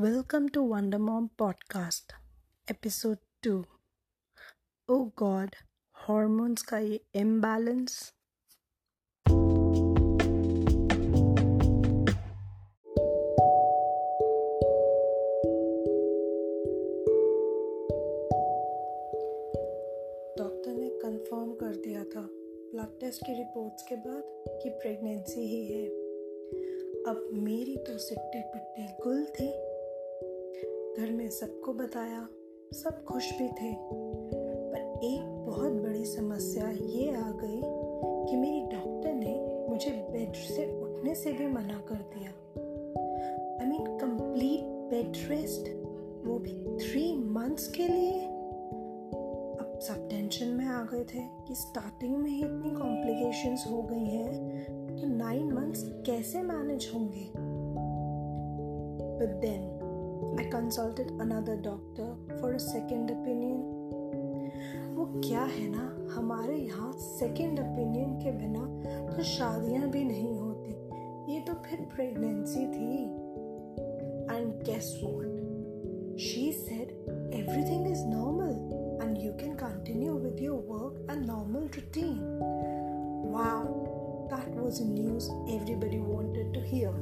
Welcome 0.00 0.48
to 0.50 0.62
Wonder 0.62 0.98
Mom 1.00 1.30
Podcast, 1.36 2.12
Episode 2.68 3.18
2. 3.42 3.64
Oh 4.88 5.12
God, 5.16 5.56
hormones 5.96 6.62
का 6.62 6.78
ये 6.78 7.00
imbalance. 7.16 8.12
Doctor 20.38 20.72
ने 20.72 20.88
confirm 20.88 21.52
कर 21.54 21.76
दिया 21.76 22.04
था 22.04 22.28
ब्लड 22.30 22.98
टेस्ट 23.00 23.26
की 23.26 23.32
रिपोर्ट्स 23.32 23.82
के 23.82 23.96
बाद 23.96 24.22
कि 24.62 24.70
प्रेगनेंसी 24.70 25.40
ही 25.40 25.64
है 25.66 25.86
अब 27.04 27.30
मेरी 27.32 27.76
तो 27.76 27.98
सिट्टी 27.98 28.42
पिट्टी 28.42 28.86
गुल 29.02 29.24
थी 29.24 29.67
घर 30.98 31.10
में 31.10 31.28
सबको 31.28 31.72
बताया, 31.72 32.28
सब 32.72 33.04
खुश 33.04 33.38
भी 33.38 33.48
थे। 33.48 33.74
पर 34.70 35.00
एक 35.04 35.44
बहुत 35.46 35.72
बड़ी 35.72 36.04
समस्या 36.04 36.70
ये 36.70 37.10
आ 37.10 37.30
गई 37.30 37.60
कि 38.26 38.36
मेरी 38.36 38.60
डॉक्टर 38.60 39.12
ने 39.14 39.66
मुझे 39.68 39.90
बेड 39.90 40.32
से 40.32 40.80
उठने 40.82 41.14
से 41.14 41.32
भी 41.32 41.46
मना 41.46 41.78
कर 41.88 41.94
दिया। 41.94 42.30
I 43.60 43.66
mean 43.66 43.98
complete 43.98 44.60
bed 44.90 45.12
rest 45.28 45.68
वो 46.26 46.38
भी 46.38 46.78
थ्री 46.78 47.16
मंथ्स 47.16 47.68
के 47.68 47.88
लिए? 47.88 48.20
अब 49.60 49.78
सब 49.82 50.08
टेंशन 50.08 50.46
में 50.46 50.66
आ 50.66 50.82
गए 50.82 51.04
थे 51.04 51.20
कि 51.48 51.54
स्टार्टिंग 51.54 52.16
में 52.16 52.30
ही 52.30 52.40
इतनी 52.40 52.70
कॉम्प्लिकेशंस 52.70 53.64
हो 53.70 53.82
गई 53.82 54.04
हैं 54.04 54.64
तो 54.96 55.06
नाइन 55.06 55.52
मंथ्स 55.52 55.84
कैसे 56.06 56.42
मैनेज 56.42 56.90
होंगे? 56.94 57.30
But 59.18 59.40
then 59.40 59.77
I 60.38 60.44
consulted 60.44 61.10
another 61.20 61.56
doctor 61.56 62.38
for 62.40 62.54
a 62.54 62.58
second 62.58 63.10
opinion 63.10 63.74
वो 64.96 65.04
क्या 65.28 65.42
है 65.42 65.68
ना? 65.70 66.12
हमारे 66.14 66.56
यहाँ 66.56 66.92
सेकेंड 66.92 67.60
ओपिनियन 67.60 68.14
के 68.18 68.30
बिना 68.32 68.64
तो 69.16 69.22
शादियाँ 69.22 69.88
भी 69.90 70.04
नहीं 70.04 70.38
होती। 70.38 71.34
ये 71.34 71.40
तो 71.40 71.54
फिर 71.54 71.80
प्रेगनेंसी 71.94 72.66
थी। 72.66 73.04
And 74.36 74.52
guess 74.62 75.00
what 75.04 76.18
she 76.20 76.52
said 76.52 76.88
everything 77.34 77.90
is 77.92 78.06
normal 78.06 78.76
and 79.02 79.18
you 79.24 79.32
can 79.40 79.52
continue 79.56 80.14
with 80.22 80.40
your 80.40 80.56
work 80.70 80.96
and 81.08 81.26
normal 81.26 81.68
routine. 81.76 82.16
Wow, 83.34 83.60
that 84.30 84.48
was 84.62 84.80
news 84.80 85.30
everybody 85.56 86.00
wanted 86.00 86.52
to 86.54 86.60
hear. 86.60 86.92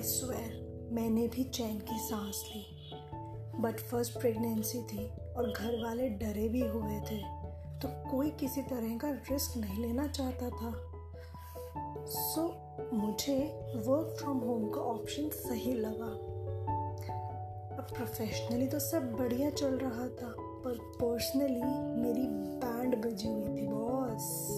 I 0.00 0.02
swear, 0.02 0.50
मैंने 0.92 1.28
भी 1.28 1.44
चैन 1.44 1.78
की 1.78 1.98
सांस 1.98 2.44
ली। 2.48 2.90
बट 3.60 3.80
फ़र्स्ट 3.80 4.20
प्रेगनेंसी 4.20 4.82
थी 4.82 5.08
और 5.08 5.52
घर 5.52 5.84
वाले 5.84 6.08
डरे 6.08 6.48
भी 6.48 6.60
हुए 6.60 7.00
थे। 7.00 7.22
तो 7.78 8.10
कोई 8.10 8.30
किसी 8.30 8.62
तरह 8.62 8.98
का 8.98 9.10
रिस्क 9.10 9.56
नहीं 9.56 9.82
लेना 9.82 10.06
चाहता 10.06 10.50
था। 10.50 10.92
सो 12.06 12.40
so, 12.40 12.92
मुझे 12.94 13.60
वर्क 13.76 14.16
फ्रॉम 14.20 14.38
होम 14.38 14.70
का 14.70 14.80
ऑप्शन 14.80 15.28
सही 15.28 15.72
लगा। 15.72 16.40
अब 17.76 17.86
प्रोफेशनली 17.96 18.66
तो 18.66 18.78
सब 18.78 19.12
बढ़िया 19.12 19.50
चल 19.50 19.78
रहा 19.78 20.08
था 20.08 20.34
पर 20.38 20.78
पर्सनली 20.78 21.62
मेरी 22.02 22.26
बैंड 22.56 23.04
बजी 23.04 23.28
हुई 23.28 23.62
थी 23.62 23.68
बॉस 23.68 24.48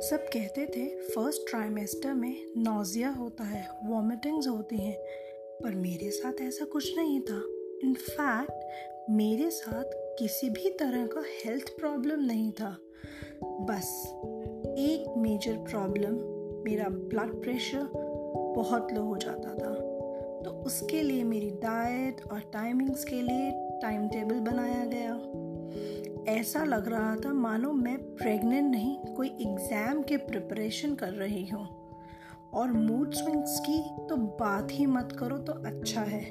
सब 0.00 0.16
कहते 0.16 0.66
थे 0.66 1.02
फ़र्स्ट 1.02 1.50
ट्राइमेस्टर 1.50 2.14
में 2.14 2.46
नोजिया 2.56 3.10
होता 3.10 3.44
है 3.44 3.68
वॉमिटिंग्स 3.84 4.48
होती 4.48 4.76
हैं, 4.76 4.96
पर 5.62 5.74
मेरे 5.74 6.10
साथ 6.10 6.40
ऐसा 6.40 6.64
कुछ 6.64 6.96
नहीं 6.96 7.20
था। 7.20 7.42
इनफैक्ट 7.84 9.10
मेरे 9.10 9.50
साथ 9.50 9.84
किसी 10.18 10.50
भी 10.50 10.70
तरह 10.70 11.06
का 11.06 11.22
हेल्थ 11.44 11.68
प्रॉब्लम 11.68 12.20
नहीं 12.20 12.52
था। 12.52 12.76
बस 13.44 14.06
एक 14.78 15.14
मेजर 15.16 15.56
प्रॉब्लम 15.56 16.14
मेरा 16.64 16.88
ब्लड 16.88 17.42
प्रेशर 17.42 17.90
बहुत 18.56 18.92
लो 18.92 19.02
हो 19.02 19.16
जाता 19.16 19.54
था। 19.54 19.74
तो 20.44 20.50
उसके 20.50 21.02
लिए 21.02 21.24
मेरी 21.24 21.50
डाइट 21.50 22.20
और 22.32 22.40
टाइमिंग्स 22.40 23.04
के 23.04 23.22
लिए 23.22 23.50
टाइम 23.82 24.08
टेबल 24.08 24.40
बनाया 24.40 24.84
गया। 24.84 25.14
ऐसा 26.28 26.64
लग 26.64 26.88
रहा 26.88 27.14
था 27.16 27.32
मानो 27.32 27.72
मैं 27.72 27.96
प्रेग्नेंट 28.16 28.70
नहीं, 28.70 28.96
कोई 29.06 29.28
एग्ज़ाम 29.28 30.02
के 30.02 30.16
प्रिपरेशन 30.16 30.94
कर 30.94 31.12
रही 31.14 31.46
हूँ। 31.46 31.66
और 32.54 32.72
मूड 32.72 33.14
स्विंग्स 33.14 33.58
की 33.60 33.78
तो 34.08 34.16
बात 34.16 34.68
ही 34.72 34.86
मत 34.86 35.16
करो 35.18 35.38
तो 35.38 35.52
अच्छा 35.66 36.02
है। 36.02 36.22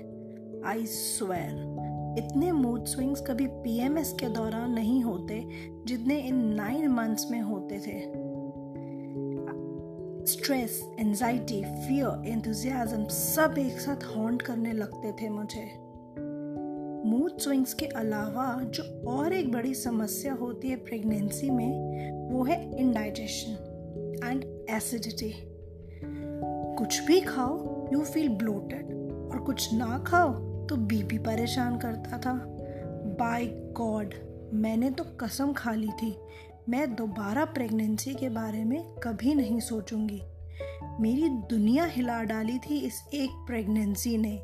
आई 0.66 0.86
स्वेर 0.86 2.16
इतने 2.18 2.52
मूड 2.52 2.86
स्विंग्स 2.86 3.22
कभी 3.22 3.48
पीएमएस 3.48 4.14
के 4.20 4.30
दौरान 4.30 4.72
नहीं 4.72 5.02
होते, 5.04 5.44
जितने 5.88 6.18
इन 6.20 6.44
नाइन 6.56 6.88
मंथ्स 6.88 7.30
में 7.32 7.42
होते 7.42 7.80
थे। 7.80 8.00
स्ट्रेस 10.28 10.82
एंजाइटी 11.00 11.62
फियर 11.64 12.28
एंथुजियाज्म 12.28 13.06
सब 13.08 13.56
एक 13.58 13.80
साथ 13.80 14.04
हॉन्ट 14.16 14.42
करने 14.42 14.74
लगते 14.74 15.12
थे 15.22 15.30
मुझे। 15.30 15.68
मूड 17.28 17.40
स्विंग्स 17.40 17.74
के 17.74 17.86
अलावा 17.86 18.44
जो 18.64 18.84
और 19.08 19.34
एक 19.34 19.52
बड़ी 19.52 19.74
समस्या 19.74 20.34
होती 20.34 20.68
है 20.68 20.76
प्रेगनेंसी 20.76 21.50
में, 21.50 22.30
वो 22.32 22.44
है 22.44 22.56
इनडाइजेशन 22.80 24.22
एंड 24.24 24.44
एसिडिटी 24.70 25.32
कुछ 26.78 27.00
भी 27.02 27.20
खाओ 27.22 27.90
यू 27.94 28.00
फील 28.02 28.30
ब्लोटेड 28.30 28.94
और 29.32 29.44
कुछ 29.46 29.74
ना 29.74 30.04
खाओ 30.08 30.34
तो 30.68 30.76
बीपी 30.76 31.18
परेशान 31.18 31.78
करता 31.78 32.18
था। 32.18 32.34
बाय 33.20 33.46
गॉड 33.78 34.14
मैंने 34.54 34.92
तो 34.92 35.04
कसम 35.20 35.54
खा 35.54 35.72
ली 35.72 35.92
थी। 35.94 36.16
मैं 36.70 36.94
दोबारा 36.96 37.46
प्रेगनेंसी 37.46 38.14
के 38.14 38.30
बारे 38.30 38.64
में 38.64 38.82
कभी 39.04 39.36
नहीं 39.36 39.60
सोचूँगी। 39.60 40.22
मेरी 41.02 41.30
दुनिया 41.50 41.86
हिला 41.86 42.24
डाली 42.24 42.58
थी 42.60 42.80
इस 42.80 43.04
एक 43.14 43.44
प्रेगनेंसी 43.48 44.18
ने। 44.18 44.40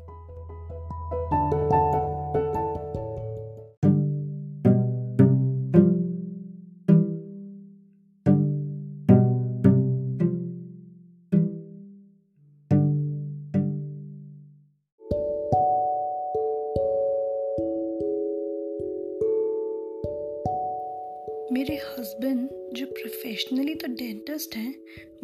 मेरे 21.54 21.74
हस्बैंड 21.78 22.48
जो 22.76 22.86
प्रोफेशनली 22.86 23.74
तो 23.74 23.88
डेंटिस्ट 23.88 24.54
हैं, 24.56 24.74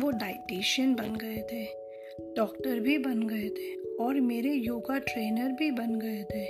वो 0.01 0.11
डाइटिशियन 0.11 0.95
बन 0.95 1.15
गए 1.17 1.41
थे 1.43 1.65
डॉक्टर 2.37 2.81
भी 2.81 2.97
बन 2.99 3.23
गए 3.23 3.49
थे 3.49 3.75
और 4.05 4.21
मेरे 4.21 4.53
योगा 4.53 4.99
ट्रेनर 4.99 5.53
भी 5.53 5.71
बन 5.71 5.99
गए 5.99 6.23
थे। 6.25 6.45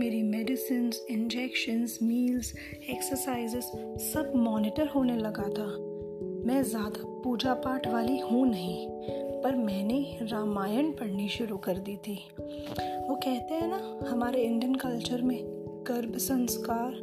मेरी 0.00 0.22
मेडिसिन 0.22 0.90
इंजेक्शंस 1.10 1.98
मील्स 2.02 2.52
एक्सरसाइजेस 2.90 3.70
सब 4.04 4.32
मॉनिटर 4.36 4.86
होने 4.86 5.16
लगा 5.16 5.48
था। 5.48 5.68
मैं 6.46 6.62
ज़्यादा 6.62 7.04
पूजा 7.24 7.54
पाठ 7.54 7.86
वाली 7.88 8.18
हूँ 8.18 8.46
नहीं, 8.50 8.86
पर 9.42 9.56
मैंने 9.56 10.18
रामायण 10.22 10.90
पढ़नी 10.92 11.28
शुरू 11.28 11.56
कर 11.58 11.78
दी 11.78 11.96
थी। 11.98 12.18
वो 12.38 13.14
कहते 13.16 13.54
हैं 13.54 13.68
ना, 13.68 14.10
हमारे 14.10 14.42
इंडियन 14.42 14.74
कल्चर 14.74 15.22
में 15.22 15.38
गर्भ 15.88 16.16
संस्कार 16.20 17.00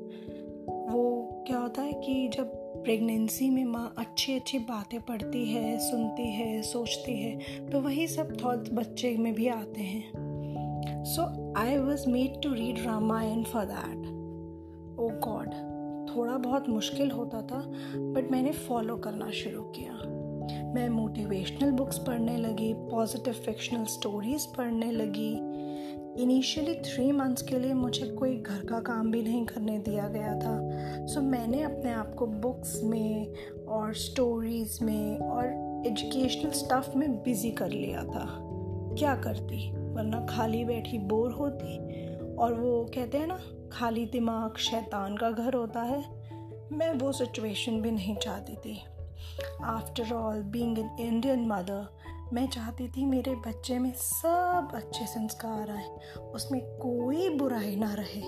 वो 0.89 1.43
क्या 1.47 1.57
होता 1.57 1.81
है 1.81 1.93
कि 1.93 2.27
जब 2.27 2.51
प्रेगनेंसी 2.83 3.49
में 3.49 3.65
माँ 3.65 3.93
अच्छी 3.97 4.35
अच्छी 4.35 4.59
बातें 4.59 5.01
पढ़ती 5.01 5.45
है, 5.45 5.79
सुनती 5.79 6.31
है, 6.31 6.61
सोचती 6.61 7.19
है 7.21 7.65
तो 7.69 7.81
वही 7.81 8.07
सब 8.07 8.37
थॉट्स 8.43 8.69
बच्चे 8.73 9.17
में 9.17 9.33
भी 9.33 9.47
आते 9.47 9.81
हैं। 9.81 11.03
So 11.03 11.53
I 11.57 11.77
was 11.77 12.09
made 12.09 12.41
to 12.41 12.53
read 12.53 12.85
Ramayan 12.85 13.43
for 13.43 13.65
that 13.65 14.07
oh 14.99 15.09
God 15.27 15.53
थोड़ा 16.15 16.37
बहुत 16.37 16.69
मुश्किल 16.69 17.11
होता 17.11 17.41
था 17.41 17.61
बट 17.95 18.31
मैंने 18.31 18.51
फॉलो 18.51 18.97
करना 18.97 19.29
शुरू 19.31 19.61
किया। 19.61 19.93
मैं 20.73 20.89
मोटिवेशनल 20.89 21.71
बुक्स 21.71 21.97
पढ़ने 21.97 22.37
लगी 22.37 22.73
पॉजिटिव 22.73 23.33
फिक्शनल 23.33 23.85
स्टोरीज 23.85 24.45
पढ़ने 24.45 24.91
लगी 24.91 25.35
इनिशियली 26.19 26.75
थ्री 26.75 27.11
मंथ्स 27.11 27.41
के 27.41 27.59
लिए 27.59 27.73
मुझे 27.73 28.07
कोई 28.07 28.37
घर 28.37 28.65
का 28.65 28.79
काम 28.79 29.11
भी 29.11 29.23
नहीं 29.23 29.45
करने 29.45 29.79
दिया 29.79 30.07
गया 30.07 30.35
था। 30.35 30.59
सो 31.05 31.19
so, 31.19 31.25
मैंने 31.25 31.63
अपने 31.63 31.91
आप 31.91 32.15
को 32.15 32.27
बुक्स 32.27 32.81
में 32.83 33.33
और 33.67 33.93
स्टोरीज़ 33.93 34.83
में 34.83 35.19
और 35.19 35.45
एजुकेशनल 35.87 36.51
स्टफ़ 36.51 36.97
में 36.97 37.23
बिज़ी 37.23 37.51
कर 37.51 37.69
लिया 37.69 38.03
था। 38.03 38.37
क्या 38.99 39.15
करती? 39.15 39.71
वरना 39.71 40.25
खाली 40.25 40.65
बैठी 40.65 40.97
बोर 40.97 41.31
होती। 41.31 41.77
और 42.35 42.53
वो 42.53 42.91
कहते 42.95 43.17
हैं 43.17 43.27
ना 43.27 43.39
खाली 43.71 44.05
दिमाग 44.05 44.57
शैतान 44.57 45.17
का 45.17 45.31
घर 45.31 45.53
होता 45.53 45.81
है। 45.81 46.19
मैं 46.71 46.93
वो 46.93 47.11
सिचुएशन 47.11 47.81
भी 47.81 47.91
नहीं 47.91 48.15
चाहती 48.15 48.55
थी। 48.55 48.79
After 49.63 50.13
all 50.13 50.41
being 50.41 50.79
an 50.79 50.89
Indian 50.99 51.47
mother 51.47 51.98
मैं 52.33 52.47
चाहती 52.47 52.87
थी 52.87 53.05
मेरे 53.05 53.35
बच्चे 53.35 53.77
में 53.79 53.91
सब 53.93 54.71
अच्छे 54.73 55.05
संस्कार 55.05 55.69
आए, 55.69 55.87
उसमें 56.33 56.61
कोई 56.61 57.29
बुराई 57.29 57.75
ना 57.75 57.93
रहे। 57.93 58.21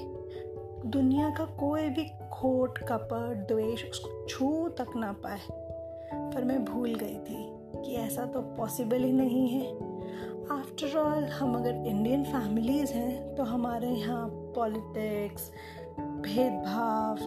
दुनिया 0.90 1.30
का 1.30 1.46
कोई 1.46 1.90
भी 1.90 2.06
खोट, 2.32 2.78
कपट, 2.78 3.46
द्वेष 3.48 3.84
उसको 3.90 4.26
छू 4.28 4.68
तक 4.70 4.88
ना 4.96 5.12
पाए। 5.12 5.40
पर 6.14 6.44
मैं 6.44 6.64
भूल 6.66 6.96
गई 6.96 7.18
थी 7.18 7.44
कि 7.84 7.96
ऐसा 7.96 8.26
तो 8.26 8.42
पॉसिबल 8.42 9.04
ही 9.04 9.12
नहीं 9.14 9.48
है। 9.50 9.68
आफ्टर 10.52 10.98
ऑल 10.98 11.24
हम 11.24 11.56
अगर 11.56 11.76
इंडियन 11.88 12.24
फैमिलीज़ 12.24 12.94
हैं 12.94 13.36
तो 13.36 13.44
हमारे 13.44 13.90
यहाँ 13.90 14.28
पॉलिटिक्स 14.56 15.52
भेदभाव, 16.00 17.20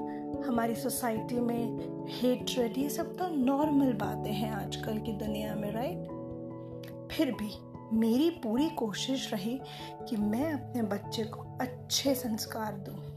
हमारी 0.43 0.75
सोसाइटी 0.75 1.41
में 1.41 1.79
हेट्रेड 2.11 2.79
ये 2.79 2.89
सब 2.89 3.17
तो 3.17 3.29
नॉर्मल 3.29 3.93
बातें 3.93 4.33
हैं 4.33 4.53
आजकल 4.53 4.99
की 4.99 5.13
दुनिया 5.13 5.55
में 5.55 5.71
राइट 5.73 6.14
फिर 7.17 7.31
भी 7.31 7.51
मेरी 7.99 8.31
पूरी 8.31 8.69
कोशिश 8.69 9.33
रही 9.33 9.61
कि 10.09 10.17
मैं 10.17 10.53
अपने 10.53 10.83
बच्चे 10.83 11.25
को 11.25 11.59
अच्छे 11.61 12.15
संस्कार 12.15 12.73
दूँ। 12.73 13.15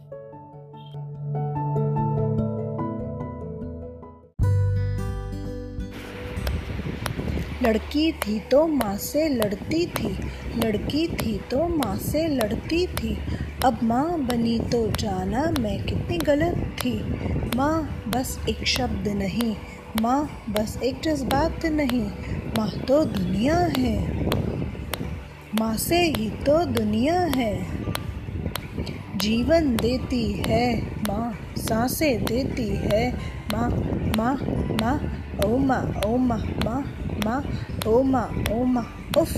लड़की 7.63 8.11
थी 8.11 8.39
तो 8.39 8.67
माँ 8.67 8.97
से 8.97 9.27
लड़ती 9.29 9.85
थी, 9.87 10.09
लड़की 10.57 11.07
थी 11.07 11.37
तो 11.51 11.67
माँ 11.67 11.95
से 11.97 12.27
लड़ती 12.27 12.85
थी 12.87 13.17
अब 13.65 13.79
माँ 13.83 14.19
बनी 14.19 14.59
तो 14.59 14.87
जाना 14.91 15.53
मैं 15.59 15.85
कितनी 15.85 16.17
गलत 16.17 16.75
थी 16.77 16.93
माँ 17.57 18.03
बस 18.07 18.39
एक 18.49 18.67
शब्द 18.67 19.07
नहीं 19.07 19.55
माँ, 20.01 20.45
बस 20.49 20.79
एक 20.83 21.01
जज्बात 21.01 21.65
नहीं, 21.65 22.05
माँ 22.57 22.69
तो 22.87 23.05
दुनिया 23.05 23.57
है। 23.77 24.21
माँ 25.59 25.77
से 25.77 26.01
ही 26.17 26.29
तो 26.29 26.65
दुनिया 26.65 27.19
है। 27.21 27.65
जीवन 29.17 29.75
देती 29.75 30.33
है, 30.47 30.81
माँ 30.81 31.33
साँसें 31.57 32.25
देती 32.25 32.67
है। 32.67 33.11
माँ 33.53 33.69
माँ 34.17 34.35
माँ, 34.81 34.99
ओ 35.45 35.57
माँ 35.57 36.01
ओ 36.05 36.17
माँ 36.17 36.37
माँ 36.37 36.81
माँ, 37.25 37.43
ओ 37.87 38.03
माँ 38.03 38.43
ओ 38.51 38.63
माँ, 38.63 38.85
उफ। 39.17 39.37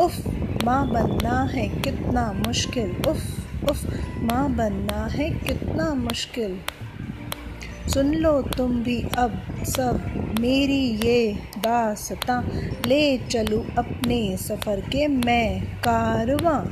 उफ, 0.00 0.26
माँ 0.64 0.88
बनना 0.88 1.42
है 1.42 1.68
कितना 1.68 2.32
मुश्किल, 2.32 2.90
उफ 3.08 3.22
उफ, 3.70 3.86
माँ 4.18 4.54
बनना 4.54 5.06
है 5.06 5.30
कितना 5.30 5.94
मुश्किल। 5.94 6.58
सुन 7.88 8.14
लो 8.14 8.42
तुम 8.42 8.82
भी 8.82 9.04
अब 9.18 9.64
सब, 9.64 10.00
मेरी 10.40 11.06
ये 11.06 11.32
दासता। 11.58 12.48
ले 12.86 13.18
चलूँ 13.18 13.66
अपने 13.78 14.36
सफ़र 14.36 14.80
के, 14.80 15.06
मैं 15.08 15.64
कारवां। 15.78 16.64